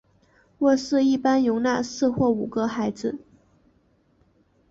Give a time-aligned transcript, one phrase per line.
[0.61, 3.19] 卧室一般容纳四或五个孩子。